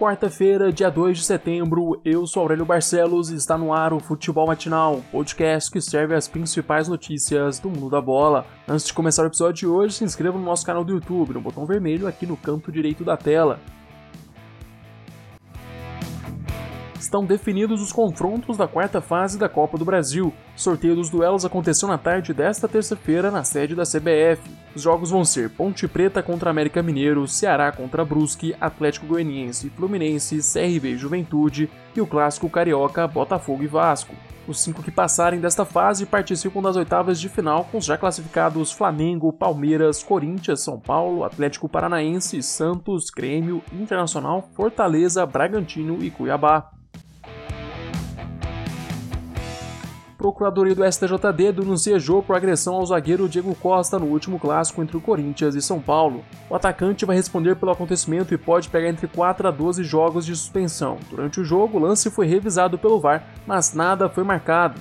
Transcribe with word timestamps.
Quarta-feira, 0.00 0.72
dia 0.72 0.88
2 0.88 1.18
de 1.18 1.24
setembro, 1.24 2.00
eu 2.02 2.26
sou 2.26 2.40
Aurélio 2.40 2.64
Barcelos 2.64 3.28
e 3.28 3.34
está 3.34 3.58
no 3.58 3.70
ar 3.70 3.92
o 3.92 4.00
Futebol 4.00 4.46
Matinal, 4.46 5.02
podcast 5.12 5.70
que 5.70 5.78
serve 5.78 6.14
as 6.14 6.26
principais 6.26 6.88
notícias 6.88 7.58
do 7.58 7.68
mundo 7.68 7.90
da 7.90 8.00
bola. 8.00 8.46
Antes 8.66 8.86
de 8.86 8.94
começar 8.94 9.24
o 9.24 9.26
episódio 9.26 9.56
de 9.56 9.66
hoje, 9.66 9.96
se 9.96 10.04
inscreva 10.04 10.38
no 10.38 10.44
nosso 10.46 10.64
canal 10.64 10.82
do 10.84 10.94
YouTube, 10.94 11.34
no 11.34 11.40
botão 11.42 11.66
vermelho 11.66 12.08
aqui 12.08 12.24
no 12.24 12.34
canto 12.34 12.72
direito 12.72 13.04
da 13.04 13.14
tela. 13.14 13.60
Estão 17.00 17.24
definidos 17.24 17.80
os 17.80 17.92
confrontos 17.92 18.56
da 18.56 18.68
quarta 18.68 19.00
fase 19.00 19.38
da 19.38 19.48
Copa 19.48 19.78
do 19.78 19.84
Brasil. 19.84 20.32
O 20.56 20.60
sorteio 20.60 20.94
dos 20.94 21.10
duelos 21.10 21.44
aconteceu 21.44 21.88
na 21.88 21.98
tarde 21.98 22.34
desta 22.34 22.68
terça-feira 22.68 23.30
na 23.30 23.42
sede 23.42 23.74
da 23.74 23.84
CBF. 23.84 24.40
Os 24.74 24.82
jogos 24.82 25.10
vão 25.10 25.24
ser 25.24 25.50
Ponte 25.50 25.88
Preta 25.88 26.22
contra 26.22 26.50
América 26.50 26.82
Mineiro, 26.82 27.26
Ceará 27.26 27.72
contra 27.72 28.04
Brusque, 28.04 28.54
Atlético 28.60 29.06
Goianiense, 29.06 29.70
Fluminense, 29.70 30.38
CRB 30.40 30.96
Juventude 30.96 31.70
e 31.96 32.00
o 32.00 32.06
clássico 32.06 32.48
carioca 32.48 33.08
Botafogo 33.08 33.62
e 33.62 33.66
Vasco. 33.66 34.14
Os 34.46 34.60
cinco 34.60 34.82
que 34.82 34.90
passarem 34.90 35.40
desta 35.40 35.64
fase 35.64 36.04
participam 36.04 36.60
das 36.60 36.74
oitavas 36.74 37.20
de 37.20 37.28
final 37.28 37.64
com 37.70 37.78
os 37.78 37.84
já 37.84 37.96
classificados 37.96 38.72
Flamengo, 38.72 39.32
Palmeiras, 39.32 40.02
Corinthians, 40.02 40.60
São 40.60 40.78
Paulo, 40.78 41.24
Atlético 41.24 41.68
Paranaense, 41.68 42.42
Santos, 42.42 43.10
Grêmio, 43.10 43.62
Internacional, 43.72 44.48
Fortaleza, 44.54 45.24
Bragantino 45.24 46.02
e 46.02 46.10
Cuiabá. 46.10 46.70
Procuradoria 50.20 50.74
do 50.74 50.84
STJD 50.84 51.50
denuncia 51.50 51.98
jogo 51.98 52.22
por 52.24 52.36
agressão 52.36 52.74
ao 52.74 52.84
zagueiro 52.84 53.26
Diego 53.26 53.54
Costa 53.54 53.98
no 53.98 54.04
último 54.04 54.38
clássico 54.38 54.82
entre 54.82 54.94
o 54.94 55.00
Corinthians 55.00 55.54
e 55.54 55.62
São 55.62 55.80
Paulo. 55.80 56.22
O 56.50 56.54
atacante 56.54 57.06
vai 57.06 57.16
responder 57.16 57.56
pelo 57.56 57.72
acontecimento 57.72 58.34
e 58.34 58.36
pode 58.36 58.68
pegar 58.68 58.90
entre 58.90 59.08
4 59.08 59.48
a 59.48 59.50
12 59.50 59.82
jogos 59.82 60.26
de 60.26 60.36
suspensão. 60.36 60.98
Durante 61.08 61.40
o 61.40 61.44
jogo, 61.44 61.78
o 61.78 61.80
lance 61.80 62.10
foi 62.10 62.26
revisado 62.26 62.76
pelo 62.76 63.00
VAR, 63.00 63.24
mas 63.46 63.72
nada 63.72 64.10
foi 64.10 64.22
marcado. 64.22 64.78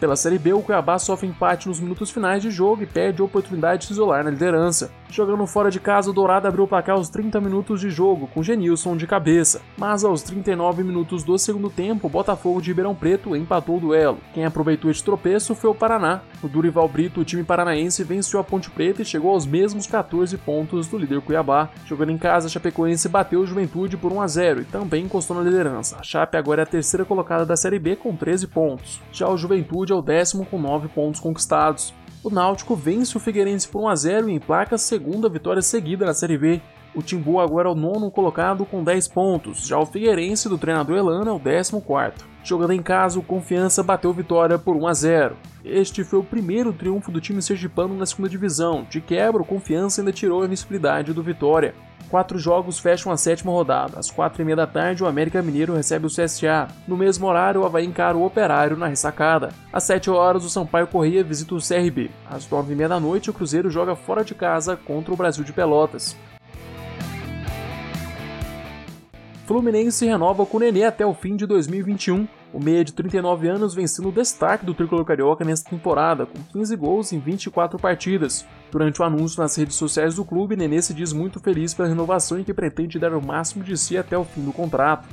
Pela 0.00 0.16
Série 0.16 0.38
B, 0.38 0.54
o 0.54 0.62
Cuiabá 0.62 0.98
sofre 0.98 1.28
empate 1.28 1.68
nos 1.68 1.78
minutos 1.78 2.10
finais 2.10 2.40
de 2.40 2.50
jogo 2.50 2.82
e 2.82 2.86
perde 2.86 3.20
a 3.20 3.24
oportunidade 3.26 3.82
de 3.82 3.88
se 3.88 3.92
isolar 3.92 4.24
na 4.24 4.30
liderança. 4.30 4.90
Jogando 5.14 5.46
fora 5.46 5.70
de 5.70 5.78
casa, 5.78 6.10
o 6.10 6.12
Dourado 6.12 6.48
abriu 6.48 6.64
o 6.64 6.66
placar 6.66 6.96
aos 6.96 7.08
30 7.08 7.40
minutos 7.40 7.80
de 7.80 7.88
jogo, 7.88 8.26
com 8.34 8.42
Genilson 8.42 8.96
de 8.96 9.06
cabeça. 9.06 9.62
Mas 9.78 10.02
aos 10.02 10.22
39 10.22 10.82
minutos 10.82 11.22
do 11.22 11.38
segundo 11.38 11.70
tempo, 11.70 12.08
o 12.08 12.10
Botafogo 12.10 12.60
de 12.60 12.70
Ribeirão 12.70 12.96
Preto 12.96 13.36
empatou 13.36 13.76
o 13.76 13.80
duelo. 13.80 14.18
Quem 14.32 14.44
aproveitou 14.44 14.90
este 14.90 15.04
tropeço 15.04 15.54
foi 15.54 15.70
o 15.70 15.74
Paraná. 15.74 16.22
O 16.42 16.48
Durival 16.48 16.88
Brito, 16.88 17.20
o 17.20 17.24
time 17.24 17.44
paranaense, 17.44 18.02
venceu 18.02 18.40
a 18.40 18.44
Ponte 18.44 18.68
Preta 18.68 19.02
e 19.02 19.04
chegou 19.04 19.30
aos 19.30 19.46
mesmos 19.46 19.86
14 19.86 20.36
pontos 20.36 20.88
do 20.88 20.98
líder 20.98 21.20
Cuiabá. 21.20 21.68
Jogando 21.86 22.10
em 22.10 22.18
casa, 22.18 22.48
a 22.48 22.50
Chapecoense 22.50 23.08
bateu 23.08 23.38
o 23.38 23.46
Juventude 23.46 23.96
por 23.96 24.12
1 24.12 24.20
a 24.20 24.26
0 24.26 24.62
e 24.62 24.64
também 24.64 25.04
encostou 25.04 25.36
na 25.36 25.44
liderança. 25.44 25.96
A 26.00 26.02
Chape 26.02 26.36
agora 26.36 26.62
é 26.62 26.64
a 26.64 26.66
terceira 26.66 27.04
colocada 27.04 27.46
da 27.46 27.54
Série 27.54 27.78
B 27.78 27.94
com 27.94 28.16
13 28.16 28.48
pontos. 28.48 29.00
Já 29.12 29.28
o 29.28 29.36
Juventude 29.36 29.92
é 29.92 29.94
o 29.94 30.02
décimo 30.02 30.44
com 30.44 30.58
9 30.58 30.88
pontos 30.88 31.20
conquistados. 31.20 31.94
O 32.24 32.30
Náutico 32.30 32.74
vence 32.74 33.14
o 33.18 33.20
Figueirense 33.20 33.68
por 33.68 33.82
1 33.82 33.88
a 33.88 33.96
0 33.96 34.30
e 34.30 34.32
emplaca 34.32 34.76
a 34.76 34.78
segunda 34.78 35.28
vitória 35.28 35.60
seguida 35.60 36.06
na 36.06 36.14
Série 36.14 36.38
B. 36.38 36.62
O 36.94 37.02
Timbu 37.02 37.38
agora 37.38 37.68
é 37.68 37.72
o 37.72 37.74
nono 37.74 38.10
colocado 38.10 38.64
com 38.64 38.82
10 38.82 39.08
pontos, 39.08 39.66
já 39.66 39.78
o 39.78 39.84
Figueirense 39.84 40.48
do 40.48 40.56
treinador 40.56 40.96
Elano 40.96 41.28
é 41.28 41.32
o 41.34 41.38
décimo 41.38 41.82
quarto. 41.82 42.24
Jogando 42.42 42.72
em 42.72 42.82
casa, 42.82 43.18
o 43.18 43.22
Confiança 43.22 43.82
bateu 43.82 44.10
vitória 44.10 44.58
por 44.58 44.74
1 44.74 44.86
a 44.86 44.94
0. 44.94 45.36
Este 45.62 46.02
foi 46.02 46.18
o 46.18 46.24
primeiro 46.24 46.72
triunfo 46.72 47.12
do 47.12 47.20
time 47.20 47.42
sergipano 47.42 47.94
na 47.94 48.06
segunda 48.06 48.30
divisão. 48.30 48.86
De 48.88 49.02
quebra, 49.02 49.42
o 49.42 49.46
Confiança 49.46 50.00
ainda 50.00 50.12
tirou 50.12 50.40
a 50.40 50.46
invencibilidade 50.46 51.12
do 51.12 51.22
Vitória. 51.22 51.74
Quatro 52.14 52.38
jogos 52.38 52.78
fecham 52.78 53.10
a 53.10 53.16
sétima 53.16 53.50
rodada. 53.50 53.98
Às 53.98 54.08
quatro 54.08 54.40
e 54.40 54.44
meia 54.44 54.54
da 54.54 54.68
tarde, 54.68 55.02
o 55.02 55.06
América 55.08 55.42
Mineiro 55.42 55.74
recebe 55.74 56.06
o 56.06 56.08
CSA. 56.08 56.68
No 56.86 56.96
mesmo 56.96 57.26
horário, 57.26 57.62
o 57.62 57.66
Havaí 57.66 57.84
encara 57.84 58.16
o 58.16 58.24
Operário 58.24 58.76
na 58.76 58.86
ressacada. 58.86 59.48
Às 59.72 59.82
sete 59.82 60.08
horas, 60.08 60.44
o 60.44 60.48
Sampaio 60.48 60.86
Corrêa 60.86 61.24
visita 61.24 61.56
o 61.56 61.58
CRB. 61.58 62.12
Às 62.30 62.48
nove 62.48 62.72
e 62.72 62.76
meia 62.76 62.88
da 62.88 63.00
noite, 63.00 63.30
o 63.30 63.32
Cruzeiro 63.32 63.68
joga 63.68 63.96
fora 63.96 64.22
de 64.22 64.32
casa 64.32 64.76
contra 64.76 65.12
o 65.12 65.16
Brasil 65.16 65.42
de 65.42 65.52
Pelotas. 65.52 66.16
Fluminense 69.44 70.06
renova 70.06 70.46
com 70.46 70.58
o 70.58 70.60
Nenê 70.60 70.84
até 70.84 71.04
o 71.04 71.14
fim 71.14 71.34
de 71.34 71.46
2021. 71.46 72.28
O 72.54 72.60
meia 72.62 72.84
de 72.84 72.92
39 72.92 73.48
anos 73.48 73.74
vem 73.74 73.84
sendo 73.84 74.10
o 74.10 74.12
destaque 74.12 74.64
do 74.64 74.72
tricolor 74.72 75.04
carioca 75.04 75.44
nesta 75.44 75.68
temporada, 75.68 76.24
com 76.24 76.38
15 76.52 76.76
gols 76.76 77.12
em 77.12 77.18
24 77.18 77.76
partidas. 77.80 78.46
Durante 78.70 79.02
o 79.02 79.04
anúncio 79.04 79.42
nas 79.42 79.56
redes 79.56 79.74
sociais 79.74 80.14
do 80.14 80.24
clube, 80.24 80.54
Nenê 80.54 80.80
se 80.80 80.94
diz 80.94 81.12
muito 81.12 81.40
feliz 81.40 81.74
pela 81.74 81.88
renovação 81.88 82.38
e 82.38 82.44
que 82.44 82.54
pretende 82.54 82.96
dar 82.96 83.12
o 83.12 83.20
máximo 83.20 83.64
de 83.64 83.76
si 83.76 83.98
até 83.98 84.16
o 84.16 84.22
fim 84.22 84.44
do 84.44 84.52
contrato. 84.52 85.08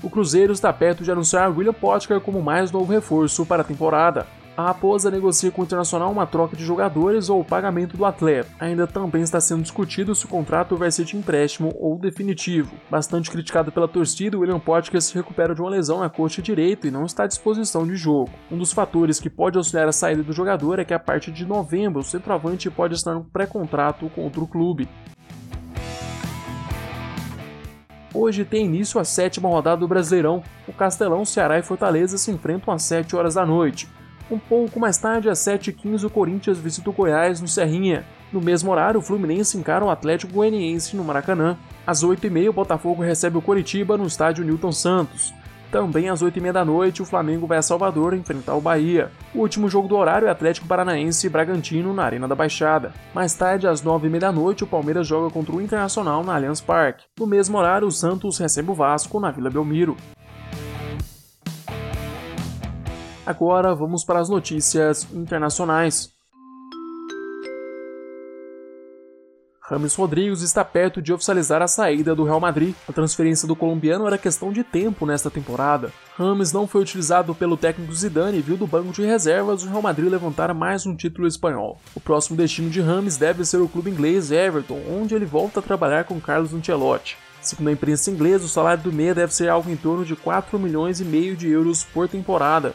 O 0.00 0.08
Cruzeiro 0.08 0.52
está 0.52 0.72
perto 0.72 1.02
de 1.02 1.10
anunciar 1.10 1.50
William 1.50 1.74
Potker 1.74 2.20
como 2.20 2.40
mais 2.40 2.70
novo 2.70 2.92
reforço 2.92 3.44
para 3.44 3.62
a 3.62 3.64
temporada. 3.64 4.28
A 4.56 4.66
Raposa 4.66 5.10
negocia 5.10 5.50
com 5.50 5.62
o 5.62 5.64
Internacional 5.64 6.12
uma 6.12 6.28
troca 6.28 6.56
de 6.56 6.64
jogadores 6.64 7.28
ou 7.28 7.40
o 7.40 7.44
pagamento 7.44 7.96
do 7.96 8.04
atleta. 8.04 8.48
Ainda 8.60 8.86
também 8.86 9.20
está 9.20 9.40
sendo 9.40 9.62
discutido 9.62 10.14
se 10.14 10.26
o 10.26 10.28
contrato 10.28 10.76
vai 10.76 10.92
ser 10.92 11.04
de 11.04 11.16
empréstimo 11.16 11.74
ou 11.76 11.98
definitivo. 11.98 12.76
Bastante 12.88 13.32
criticado 13.32 13.72
pela 13.72 13.88
torcida, 13.88 14.38
William 14.38 14.60
Potker 14.60 15.02
se 15.02 15.12
recupera 15.12 15.56
de 15.56 15.60
uma 15.60 15.70
lesão 15.70 15.98
na 15.98 16.08
coxa 16.08 16.40
direita 16.40 16.86
e 16.86 16.90
não 16.92 17.04
está 17.04 17.24
à 17.24 17.26
disposição 17.26 17.84
de 17.84 17.96
jogo. 17.96 18.30
Um 18.48 18.56
dos 18.56 18.72
fatores 18.72 19.18
que 19.18 19.28
pode 19.28 19.58
auxiliar 19.58 19.88
a 19.88 19.92
saída 19.92 20.22
do 20.22 20.32
jogador 20.32 20.78
é 20.78 20.84
que 20.84 20.94
a 20.94 21.00
partir 21.00 21.32
de 21.32 21.44
novembro 21.44 21.98
o 21.98 22.04
centroavante 22.04 22.70
pode 22.70 22.94
estar 22.94 23.12
no 23.12 23.24
pré-contrato 23.24 24.08
contra 24.10 24.40
o 24.40 24.46
clube. 24.46 24.88
Hoje 28.14 28.44
tem 28.44 28.66
início 28.66 29.00
a 29.00 29.04
sétima 29.04 29.48
rodada 29.48 29.78
do 29.78 29.88
Brasileirão. 29.88 30.44
O 30.68 30.72
Castelão, 30.72 31.24
Ceará 31.24 31.58
e 31.58 31.62
Fortaleza 31.62 32.16
se 32.16 32.30
enfrentam 32.30 32.72
às 32.72 32.84
7 32.84 33.16
horas 33.16 33.34
da 33.34 33.44
noite. 33.44 33.88
Um 34.30 34.38
pouco 34.38 34.80
mais 34.80 34.96
tarde, 34.96 35.28
às 35.28 35.38
7h15, 35.40 36.04
o 36.04 36.10
Corinthians 36.10 36.58
visita 36.58 36.88
o 36.88 36.92
Goiás 36.92 37.40
no 37.40 37.48
Serrinha. 37.48 38.04
No 38.32 38.40
mesmo 38.40 38.70
horário, 38.70 38.98
o 38.98 39.02
Fluminense 39.02 39.58
encara 39.58 39.84
o 39.84 39.90
Atlético 39.90 40.32
Goianiense 40.32 40.96
no 40.96 41.04
Maracanã. 41.04 41.56
Às 41.86 42.02
8h30, 42.02 42.48
o 42.48 42.52
Botafogo 42.52 43.02
recebe 43.02 43.36
o 43.36 43.42
Coritiba 43.42 43.96
no 43.96 44.06
estádio 44.06 44.44
Newton 44.44 44.72
Santos. 44.72 45.32
Também 45.74 46.08
às 46.08 46.22
8h30 46.22 46.52
da 46.52 46.64
noite, 46.64 47.02
o 47.02 47.04
Flamengo 47.04 47.48
vai 47.48 47.58
a 47.58 47.62
Salvador 47.62 48.14
enfrentar 48.14 48.54
o 48.54 48.60
Bahia. 48.60 49.10
O 49.34 49.40
último 49.40 49.68
jogo 49.68 49.88
do 49.88 49.96
horário 49.96 50.28
é 50.28 50.30
Atlético 50.30 50.68
Paranaense 50.68 51.26
e 51.26 51.30
Bragantino 51.30 51.92
na 51.92 52.04
Arena 52.04 52.28
da 52.28 52.34
Baixada. 52.36 52.92
Mais 53.12 53.34
tarde, 53.34 53.66
às 53.66 53.82
9h30 53.82 54.18
da 54.20 54.30
noite, 54.30 54.62
o 54.62 54.68
Palmeiras 54.68 55.04
joga 55.04 55.32
contra 55.32 55.52
o 55.52 55.60
Internacional 55.60 56.22
na 56.22 56.36
Allianz 56.36 56.60
Parque. 56.60 57.04
No 57.18 57.26
mesmo 57.26 57.58
horário, 57.58 57.88
o 57.88 57.92
Santos 57.92 58.38
recebe 58.38 58.70
o 58.70 58.74
Vasco 58.74 59.18
na 59.18 59.32
Vila 59.32 59.50
Belmiro. 59.50 59.96
Agora 63.26 63.74
vamos 63.74 64.04
para 64.04 64.20
as 64.20 64.28
notícias 64.28 65.06
internacionais. 65.12 66.12
Rames 69.66 69.94
Rodrigues 69.94 70.42
está 70.42 70.62
perto 70.62 71.00
de 71.00 71.10
oficializar 71.10 71.62
a 71.62 71.66
saída 71.66 72.14
do 72.14 72.22
Real 72.22 72.38
Madrid. 72.38 72.74
A 72.86 72.92
transferência 72.92 73.48
do 73.48 73.56
colombiano 73.56 74.06
era 74.06 74.18
questão 74.18 74.52
de 74.52 74.62
tempo 74.62 75.06
nesta 75.06 75.30
temporada. 75.30 75.90
Rames 76.18 76.52
não 76.52 76.66
foi 76.66 76.82
utilizado 76.82 77.34
pelo 77.34 77.56
técnico 77.56 77.94
Zidane 77.94 78.36
e 78.36 78.42
viu 78.42 78.58
do 78.58 78.66
banco 78.66 78.92
de 78.92 79.02
reservas 79.02 79.62
o 79.62 79.70
Real 79.70 79.80
Madrid 79.80 80.10
levantar 80.10 80.52
mais 80.52 80.84
um 80.84 80.94
título 80.94 81.26
espanhol. 81.26 81.80
O 81.94 82.00
próximo 82.00 82.36
destino 82.36 82.68
de 82.68 82.82
Rames 82.82 83.16
deve 83.16 83.42
ser 83.42 83.56
o 83.56 83.68
clube 83.68 83.90
inglês 83.90 84.30
Everton, 84.30 84.82
onde 84.86 85.14
ele 85.14 85.24
volta 85.24 85.60
a 85.60 85.62
trabalhar 85.62 86.04
com 86.04 86.20
Carlos 86.20 86.52
Ancelotti. 86.52 87.16
Segundo 87.40 87.68
a 87.68 87.72
imprensa 87.72 88.10
inglesa, 88.10 88.44
o 88.44 88.48
salário 88.48 88.82
do 88.82 88.92
meia 88.92 89.14
deve 89.14 89.32
ser 89.32 89.48
algo 89.48 89.70
em 89.70 89.76
torno 89.76 90.04
de 90.04 90.14
4 90.14 90.58
milhões 90.58 91.00
e 91.00 91.04
meio 91.04 91.34
de 91.34 91.48
euros 91.48 91.84
por 91.84 92.06
temporada. 92.06 92.74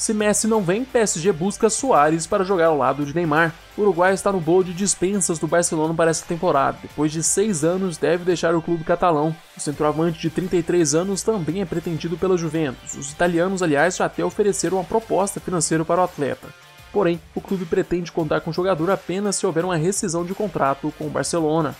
Se 0.00 0.14
Messi 0.14 0.46
não 0.46 0.62
vem, 0.62 0.82
PSG 0.82 1.30
busca 1.30 1.68
Soares 1.68 2.26
para 2.26 2.42
jogar 2.42 2.68
ao 2.68 2.78
lado 2.78 3.04
de 3.04 3.14
Neymar. 3.14 3.54
O 3.76 3.82
Uruguai 3.82 4.14
está 4.14 4.32
no 4.32 4.40
bolo 4.40 4.64
de 4.64 4.72
dispensas 4.72 5.38
do 5.38 5.46
Barcelona 5.46 5.92
para 5.92 6.10
essa 6.10 6.24
temporada. 6.24 6.78
Depois 6.80 7.12
de 7.12 7.22
seis 7.22 7.64
anos, 7.64 7.98
deve 7.98 8.24
deixar 8.24 8.54
o 8.54 8.62
clube 8.62 8.82
catalão. 8.82 9.36
O 9.54 9.60
centroavante 9.60 10.18
de 10.18 10.30
33 10.30 10.94
anos 10.94 11.22
também 11.22 11.60
é 11.60 11.66
pretendido 11.66 12.16
pela 12.16 12.38
Juventus. 12.38 12.94
Os 12.94 13.12
italianos, 13.12 13.62
aliás, 13.62 13.98
já 13.98 14.06
até 14.06 14.24
ofereceram 14.24 14.78
uma 14.78 14.84
proposta 14.84 15.38
financeira 15.38 15.84
para 15.84 16.00
o 16.00 16.04
atleta. 16.04 16.48
Porém, 16.90 17.20
o 17.34 17.40
clube 17.42 17.66
pretende 17.66 18.10
contar 18.10 18.40
com 18.40 18.48
o 18.48 18.54
jogador 18.54 18.90
apenas 18.90 19.36
se 19.36 19.44
houver 19.44 19.66
uma 19.66 19.76
rescisão 19.76 20.24
de 20.24 20.32
contrato 20.32 20.90
com 20.96 21.08
o 21.08 21.10
Barcelona. 21.10 21.76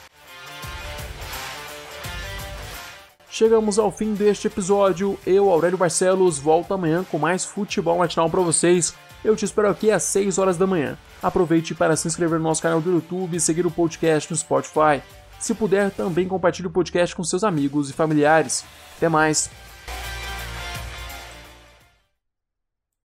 Chegamos 3.40 3.78
ao 3.78 3.90
fim 3.90 4.12
deste 4.12 4.48
episódio. 4.48 5.18
Eu, 5.26 5.48
Aurélio 5.48 5.78
Barcelos, 5.78 6.38
volto 6.38 6.74
amanhã 6.74 7.02
com 7.10 7.18
mais 7.18 7.42
futebol 7.42 7.96
matinal 7.96 8.28
para 8.28 8.42
vocês. 8.42 8.94
Eu 9.24 9.34
te 9.34 9.46
espero 9.46 9.70
aqui 9.70 9.90
às 9.90 10.02
6 10.02 10.36
horas 10.36 10.58
da 10.58 10.66
manhã. 10.66 10.98
Aproveite 11.22 11.74
para 11.74 11.96
se 11.96 12.06
inscrever 12.06 12.38
no 12.38 12.44
nosso 12.44 12.60
canal 12.60 12.82
do 12.82 12.92
YouTube 12.92 13.34
e 13.34 13.40
seguir 13.40 13.64
o 13.64 13.70
podcast 13.70 14.30
no 14.30 14.36
Spotify. 14.36 15.00
Se 15.38 15.54
puder, 15.54 15.90
também 15.90 16.28
compartilhe 16.28 16.68
o 16.68 16.70
podcast 16.70 17.16
com 17.16 17.24
seus 17.24 17.42
amigos 17.42 17.88
e 17.88 17.94
familiares. 17.94 18.62
Até 18.98 19.08
mais! 19.08 19.48